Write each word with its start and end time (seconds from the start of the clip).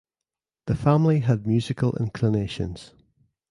The 0.65 0.73
family 0.73 1.19
had 1.19 1.45
musical 1.45 1.95
inclinations. 1.97 2.95